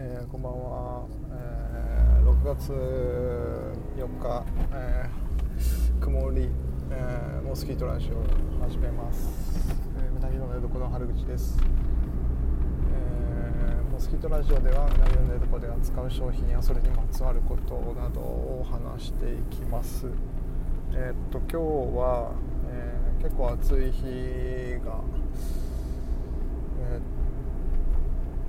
[0.00, 2.72] えー、こんばんは、えー、6月
[3.96, 6.48] 4日、えー、曇り、
[6.88, 9.28] えー、モスキートラジオ始めます、
[10.00, 11.58] えー、うなぎの寝床の春口です、
[12.92, 20.06] えー、モスキートラジオではうなぎの寝床で扱う商品やそれにまつわることなどを話していきます。
[20.92, 22.30] えー、っと今日は、
[22.70, 25.02] えー、結構暑い日が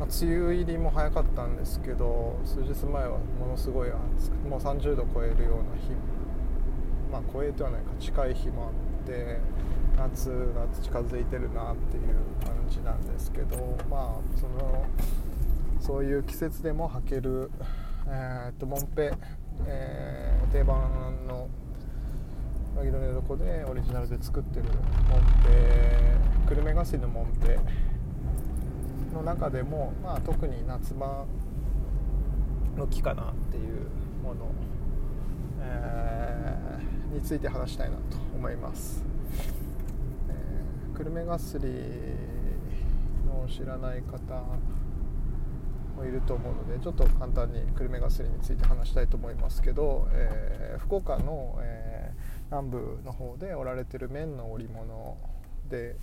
[0.00, 5.90] まあ、梅雨入りも早かったんですけど数日前はものすごい暑くもう30度超えるような日
[7.12, 8.70] まあ超えてはないか近い日もあ
[9.04, 9.38] って
[9.98, 14.86] 夏が近づいてるなっていう感じなんですけどまあその
[15.80, 17.50] そういう季節でも履ける、
[18.06, 19.12] えー、っとモンペ、
[19.66, 20.78] えー、定番
[21.28, 21.46] の
[22.74, 24.64] 上着の寝床でオリジナルで作ってる
[25.10, 25.90] モンペ
[26.48, 27.58] 久留米ガスのモンペ
[29.12, 31.26] の中でも、まあ、特に夏場
[32.76, 33.88] の木かなっていう
[34.22, 34.52] もの、
[35.60, 38.02] えー、について話したいなと
[38.34, 39.02] 思います。
[40.28, 41.66] えー、久留米がすり
[43.26, 44.42] の知らない方
[45.96, 55.16] もいると思うのでちょっと簡単に久留米がすりについて話したいと思いますけど、えー、福岡の、えー、南部の方で織られてる綿の織物
[55.68, 55.96] で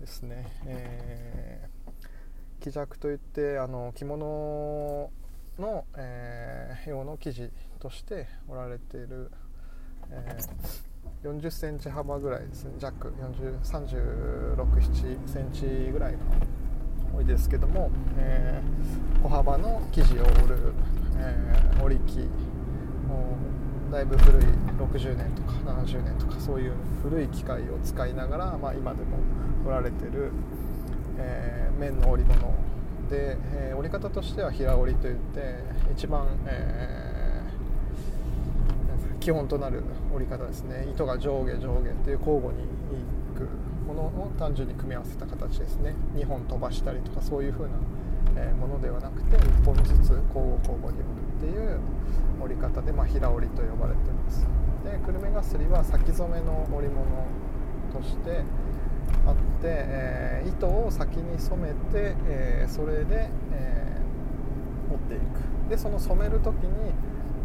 [0.00, 1.77] ですね、えー
[2.60, 5.10] 木尺といってあの着物
[5.58, 9.30] の、えー、用の生地として織られている、
[10.10, 12.72] えー、40センチ幅ぐらいですね。
[12.78, 13.12] 弱
[13.64, 16.18] 3637センチぐらいが
[17.14, 20.72] 多いですけども、えー、小幅の生地を織る、
[21.16, 22.18] えー、織り機
[23.08, 23.36] も
[23.88, 29.16] うだいぶ古い60年とか70年とかそういう古い機械を使いながら、まあ、今でも
[29.64, 30.30] 織られてる
[31.18, 32.54] えー、綿の織物。
[33.10, 35.56] で、えー、織り方としては平織りといって
[35.92, 39.82] 一番、えー、基本となる
[40.14, 40.86] 織り方ですね。
[40.90, 42.66] 糸が上下上下っていう交互にい
[43.36, 43.48] く
[43.86, 45.94] ものを単純に組み合わせた形ですね。
[46.14, 47.70] 2本飛ばしたりとかそういう風な、
[48.36, 51.80] えものではなくて1本ずつ交互交互に織るっていう
[52.40, 54.46] 織り方で、まあ、平織りと呼ばれてます。
[54.84, 57.04] で久留米がすりは先染めの織物
[57.92, 58.42] として
[59.26, 65.70] あって、えー、糸を先に染めて、えー、それで、えー、持っていく。
[65.70, 66.92] でその染める時に、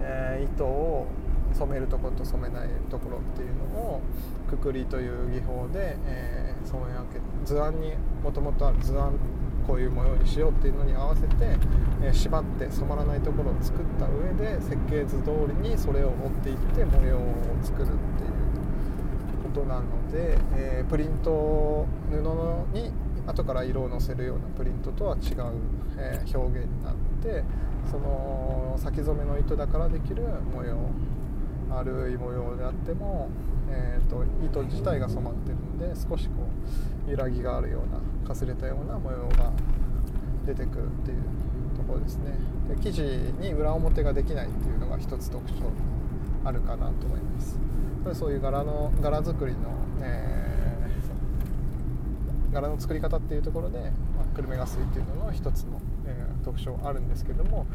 [0.00, 1.06] え糸を
[1.52, 4.00] 染めるところと染めないところっていうのを
[4.48, 7.92] くくりという技法で、え染め分け図案に
[8.22, 9.18] もともとある図案
[9.66, 11.58] こういう模様にしようっていうのに合わせて、
[12.02, 17.20] え縛って染まらないところを作った上で設計図通りにそれを持っていって模様を
[17.62, 17.96] 作るってい
[18.28, 18.45] う
[19.56, 22.16] ことなので、えー、プリント布
[22.76, 22.92] に
[23.26, 25.52] 後から色をのせるようなプリントとは違う、
[25.96, 27.42] えー、表現になって
[27.90, 30.22] その先染めの糸だからできる
[30.54, 30.76] 模様
[31.70, 33.28] 丸い模様であっても、
[33.70, 36.46] えーと、糸自体が染まってるんで少しこ
[37.08, 39.52] う揺らぎがあるようなかすれたような模様が
[40.44, 42.38] 出てくるっていうところですね。
[42.68, 45.54] で生地に裏表ができないっていうのが一つ特徴
[46.46, 47.58] あるかなと思います。
[48.14, 49.58] そういう柄の柄作りの、
[50.00, 57.66] えー、柄の作り方っていうところで、まあ、久留米ガスっていうのの一つの、えー、特徴あるんですけども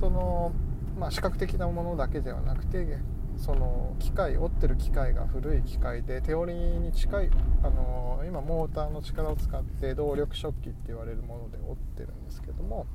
[0.00, 0.52] その、
[0.98, 2.98] まあ、視覚的なものだけではなくて
[3.36, 7.30] その機械折ってる機械が古い機械で手織りに近い
[7.62, 12.86] あの今モーターの力を使って動力食器って言われるもので織ってるんですけども、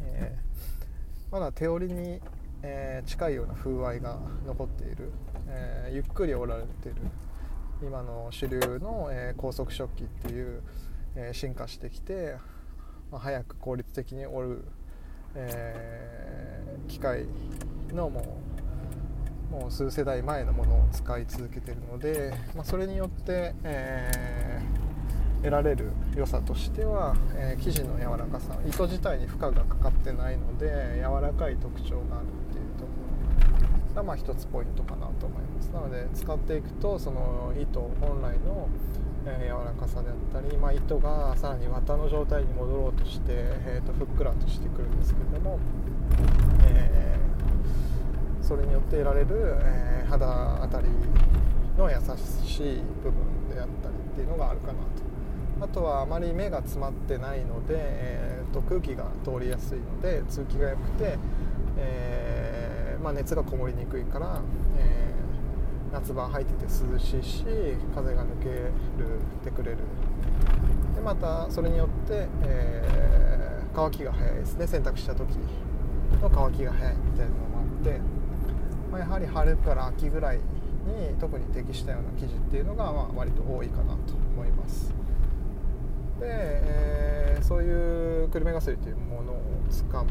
[0.00, 2.20] えー、まだ手織りに
[2.66, 5.12] えー、近いような風合いが残っている、
[5.48, 6.96] えー、ゆっくり織られている
[7.82, 10.62] 今の主流の、えー、高速食器っていう、
[11.16, 12.36] え進化してきて、
[13.12, 14.64] まあ、早く効率的に織る、
[15.34, 17.26] え機械
[17.92, 18.38] のも
[19.50, 24.60] うもう数世代前のものを使い続けてるので、まあ、それによって、え
[25.42, 32.43] 得られる良さとしては、えー、生地の柔らかさ糸自体に負荷がかかってないので柔らかい特徴がある。
[33.94, 35.68] がまあ一つポイントかなと思います。
[35.68, 38.68] なので使っていくとその糸本来の、
[39.26, 45.58] え、柔らかさであったり、まあ、糸がさらに綿の状態に戻ろうとして、えー、とふっくらとしてくるんですけれども、
[46.64, 50.88] えー、それによって得られる、え肌当たり
[51.78, 51.96] の優
[52.46, 55.04] しい部分であったりっていうのがあるかなと。
[55.60, 61.16] あとはあまり目が詰まってないので、えーと、空気が通りやすいので通気が良くて、
[61.78, 62.23] えー、
[63.04, 64.40] まあ、熱がこもりにくいから、
[64.78, 67.44] えー、夏場入ってて涼しいし
[67.94, 68.72] 風が抜ける
[69.44, 69.78] てくれる。
[70.94, 74.66] でまたそれによって、え乾きが早いですね。
[74.66, 75.28] 洗濯した時
[76.22, 78.00] の乾きが早いみたいなのもあって、
[78.90, 80.42] まあ、やはり春から秋ぐらいに
[81.20, 84.94] 特に適したような生地っていうのがまあ割と多いかなと思います。
[86.20, 90.04] で、えー、そういう久留米ガスリというものを使っ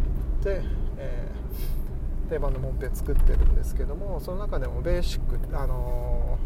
[0.43, 0.61] て、
[0.97, 1.82] えー、
[2.29, 6.37] 定番のもんぺ作ってるんですけどもその中でもベーシックあの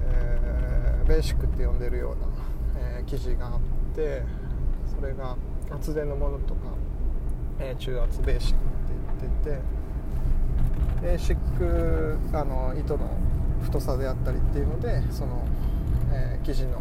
[0.00, 2.26] ー、えー、ベーシックって呼んでるような、
[2.98, 3.60] え生地があっ
[3.94, 4.22] て
[4.86, 5.36] それが
[5.70, 6.60] 厚手のものとか、
[7.58, 9.76] え中圧ベーシックって言ってて
[11.02, 13.10] ベーシックあの糸の
[13.62, 15.44] 太さであったりっていうのでその、
[16.12, 16.80] え生地の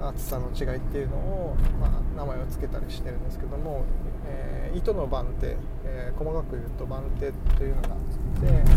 [0.00, 3.84] 厚さの違いっていうのを、まあ、名前を付けたりしてるんですけども、
[4.26, 8.70] えー、糸の番手、えー、細かく言うと番手というのがあって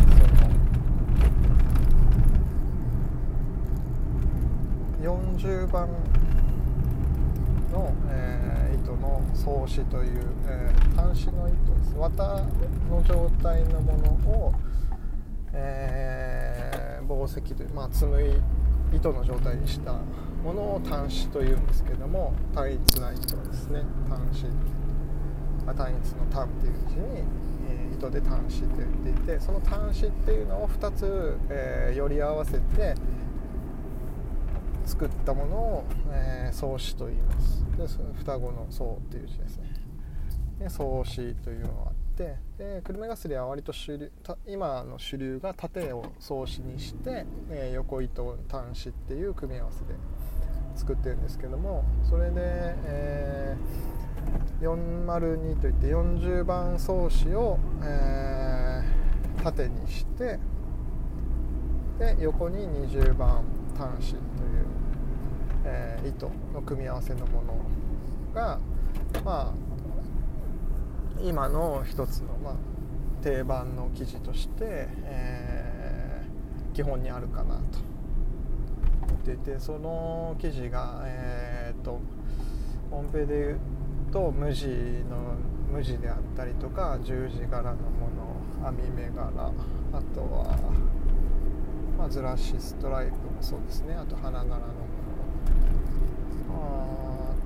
[5.01, 5.89] その40番
[7.71, 11.95] の、えー、糸の総子という、えー、端子の糸です。
[11.97, 12.23] 綿
[12.89, 14.53] の状態のものを、
[15.51, 18.33] えー、紡績という、まあ、紡い
[18.93, 19.95] 糸の状態にした
[20.43, 23.83] ものを端子というんですけども単一な糸ですね。
[24.09, 24.73] 端子。
[25.71, 27.23] 単一の単っていう字に、
[27.69, 32.95] えー、糸で端子って言っていてその端子っていうのを2つ、えー、より合わせて
[34.85, 37.63] 作ったものを、えー、創子と言います。
[37.77, 37.87] で
[38.17, 39.73] 双子の層っていう字ですね。
[40.59, 44.11] で創子というのがあってで久留米ガスリは割と主流
[44.45, 49.95] 今の主流が縦を創子にして、えー、横糸端子っていう組み合わせで
[50.83, 60.39] 作ってるんですけどもそれで、えー、402といって40番創子を、えー、縦にして
[61.99, 63.43] で横に20番
[63.77, 64.21] 端子という、
[65.63, 67.57] えー、糸の組み合わせのもの
[68.33, 68.59] が
[69.23, 69.53] まあ
[71.21, 72.53] 今の一つの、まあ、
[73.23, 77.92] 定番の生地として、えー、基本にあるかなと。
[79.33, 81.99] ってその生地がえー、っと
[82.89, 83.59] ホームペで言う
[84.11, 84.67] と無地
[85.09, 85.35] の
[85.71, 88.09] 無地であったりとか十字柄のも
[88.61, 89.51] の網目柄
[89.91, 90.57] あとは、
[91.97, 93.93] まあ、ずらしストライプもそうですね。
[93.93, 94.63] あと花柄のもの。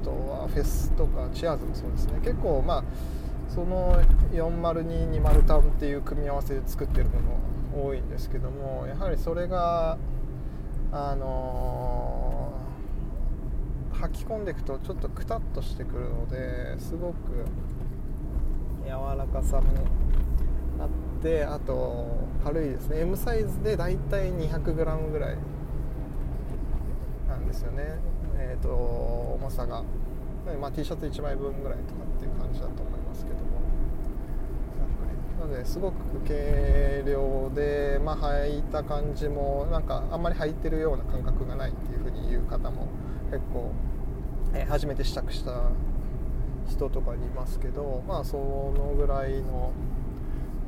[0.02, 2.20] あとはフェスとかチアーズもそうですね。
[2.24, 2.84] 結構まあ
[3.50, 4.02] その
[4.34, 7.22] 40220タンっていう組み合わせで作ってるも
[7.74, 9.98] の多いんですけどもやはりそれが
[10.92, 17.46] あのー、吐き込んでいくとちょっとくたっとしてくるのですごく
[18.86, 19.68] 柔らかさも
[20.80, 20.90] あっ
[21.22, 23.02] てあと軽いですね。
[23.02, 25.38] M サイズでだいたい 200g ぐらい
[27.28, 27.84] なんですよね。
[28.38, 29.84] えっ、ー、と重さが、
[30.62, 33.47] まあ、T シャツ1枚分ぐらいとかっていう感じだと思いますけど。
[35.48, 35.96] のですごく
[36.28, 42.88] 軽量で、まあ、履いた感じもなんかあんまり履いてるような感覚がないっていうふうに言う方も
[43.32, 43.72] 結構、
[44.54, 45.72] えー、初めて試着した
[46.70, 49.72] 人とかにいますけどまあそのぐらいの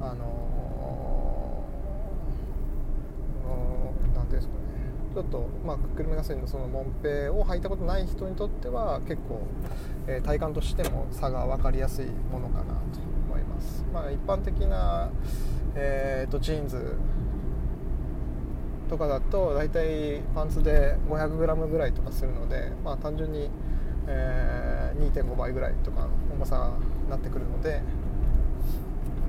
[0.01, 1.65] あの
[4.15, 4.59] 何、ていうんですかね。
[5.13, 9.41] ちょっと、まあ、クルメガソリンのそのモンペを履いたことない人にとっては結構、
[10.07, 13.18] えー、体感としても差が分かりやすいものかなと。
[13.93, 15.09] ま、あ、一般的な、
[15.75, 16.95] えーと、ジーンズ
[18.89, 23.49] とかだと大体パンツで 500g ぐらいとかするので、まあ、単純に、
[24.07, 26.71] えー、2.5倍ぐらいとか重さ
[27.03, 27.81] になってくるので、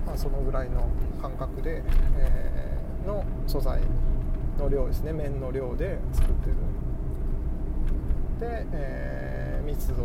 [0.07, 0.89] まあ、そのぐらいの
[1.21, 1.83] 感覚で、
[2.19, 3.81] えー、の素材
[4.59, 5.13] の量ですね。
[5.13, 6.57] 面の量で作ってる。
[8.41, 10.03] で、えー、密度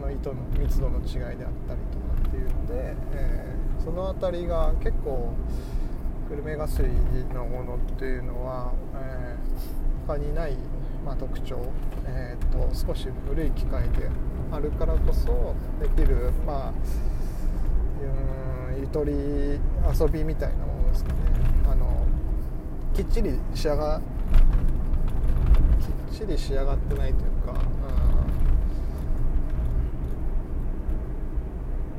[0.00, 1.80] の糸の密度の違いであったり
[2.30, 5.34] っていうので、えー、その辺りが結構
[6.28, 6.78] 久留米ガス
[7.34, 10.56] のものっていうのは、えー、他にない、
[11.04, 11.58] まあ、特徴、
[12.06, 14.08] えーと、少し古い機械で
[14.52, 16.72] あるからこそできる、まあ、
[18.78, 21.18] ゆとり遊びみたいなものですかね。
[21.68, 22.06] あの
[22.94, 24.00] きっちり仕上が
[26.10, 27.60] きっちり仕上がってないというか、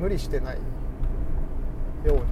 [0.01, 2.23] 無理してないような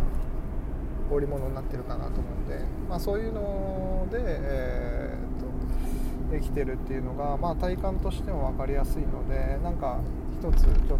[1.12, 2.60] 織物になってるかなと思うんで、
[2.90, 10.00] まあ、そういうので、えー、とできてるっていうのが、まあ、体感としても分かりやすいのでなんか
[10.42, 10.98] 一つちょっと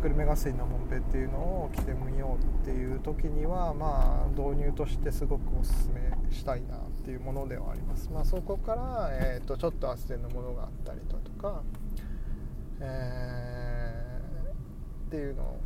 [0.00, 11.62] グルメ合戦のもんぺっていうのを着てみようっていう時にはまあ導入としてすごくおすすめしたいなっていうものではあります、まあ、そこから、えー、とちょっと厚手のものがあったりだとか、
[12.80, 13.73] えー
[15.14, 15.56] っていうの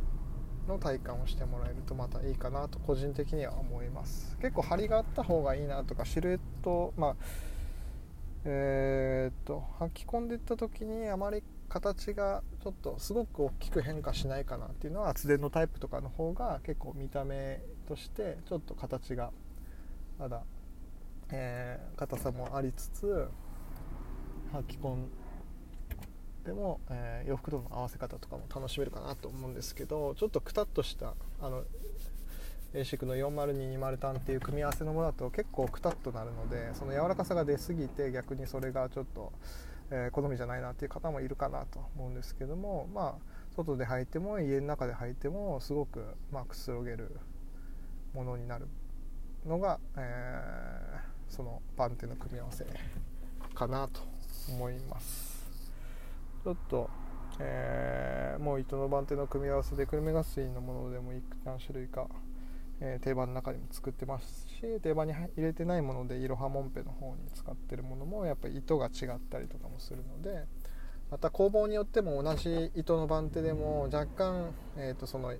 [0.67, 4.37] の体感をしてもらえるとまたいいかなと個人的には思います。
[4.39, 7.15] 結構張りがあった方がいいなとかシルエットまあ
[8.45, 19.31] えー、っと履き込んでいった時にあまり形がちょっとすごく大きく変化しないかなっていうのは厚手のタイプとかの方が結構見た目としてちょっと形が
[20.19, 20.43] まだ、
[21.31, 23.27] えー、硬さもありつつ
[24.53, 25.09] 履き込ん
[26.45, 31.63] でも、えー、洋服との合わせ方とかも楽しめるかなと思うんですけどちょっとくたっとしたあの
[32.73, 39.31] ASIC の40220タンっていう組み合わせのものだと結構くたっとなるのでその柔らかさが出過ぎて逆にそれがちょっと、
[39.91, 47.17] えー、好みじゃないなっていう方もいるかなと思うんですけどもまあ外で履いても家の中で履いてもすごく、まあ、くつろげる
[48.13, 48.67] ものになる
[49.45, 52.65] のが、えー、そのパンテの組み合わせ
[53.53, 54.01] かなと
[54.49, 55.28] 思います。
[56.43, 56.89] ちょっと、
[57.39, 61.11] えー、もう糸の番手の組み合わせで久留米ガスイのものでも
[61.43, 62.07] 何種類か、
[62.79, 70.45] えー、定番の中にも作ってますし定番に入れてないものでいろはもんぺの方に使ってるものもやっぱり糸が違ったりとかもするので
[71.11, 75.33] また工房によっても同じ糸の番手でも若干、えー、とその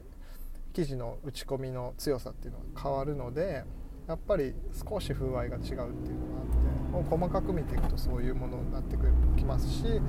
[0.73, 3.63] 生地の打ち込みの強さっていうのが変わるので
[4.07, 4.53] やっぱり
[4.89, 5.93] 少し風合いが違うっていうのがあっ
[6.47, 8.97] てもう細かく見ていくとそういうものになって
[9.37, 10.01] きますし、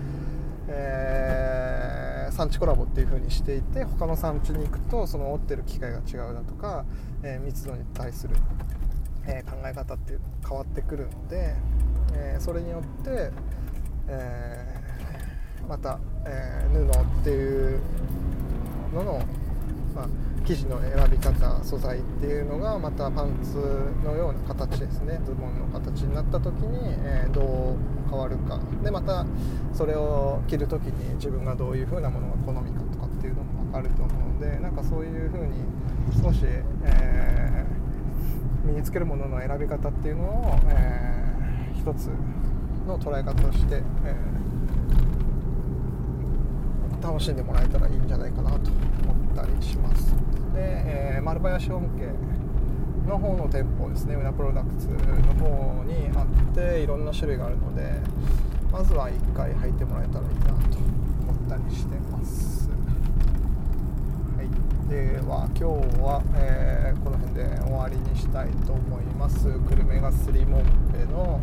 [0.70, 6.84] え、産地コラボっていう風にしていて他の産地に行くとその折ってる機械が違うだとか、
[7.22, 8.36] えー、密度に対する、
[9.26, 11.54] えー、考え方っていうのが変わってくるので、
[12.14, 13.30] えそれによって、
[14.08, 14.74] え
[15.68, 17.80] また、え布っていう
[18.94, 19.22] のの、
[20.00, 20.08] まあ
[20.46, 23.58] 生地の選び方素材っていうのがまたパンツ
[24.02, 25.20] のような形ですね。
[25.24, 27.76] ズボンの形になった時に、えー、どう
[28.08, 28.58] 変わるか。
[28.82, 29.26] でまた
[29.74, 35.54] それを着る時に自分がどういう風なものが好みかとかっていうのも分かると思うのでなんかそういう風に
[36.22, 36.40] 少し、
[36.84, 42.08] えー、身につけるものの選び方っていうのを、えー、一つ
[42.88, 48.70] の捉え方として、えー、楽しんでもらえたらいいんじゃないかなと
[49.40, 50.14] たりします。
[50.54, 52.06] で、えー、丸林本家
[53.08, 54.14] の方の店舗ですね。
[54.14, 54.96] ウナプロダクツの
[55.34, 58.00] 方にあっていろんな種類があるので
[58.70, 60.78] まずは1回履いてもらえたらいいなと
[61.18, 62.70] 思ったりしてます、
[64.36, 65.64] はい、では今日
[66.00, 69.44] は、えー、この辺で終わりにしたいと思います。
[69.44, 71.40] 久留米がスリモンペの、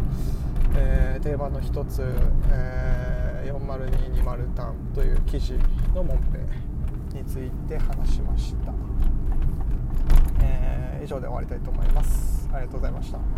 [0.76, 2.04] えー、定番の一つ、
[2.50, 5.54] えー、40220タンという生地
[5.94, 6.40] のモンペ
[7.28, 8.74] ついて話しました。
[10.42, 12.50] え以上で終わりたいと思います。
[12.54, 13.37] ありがとうございました。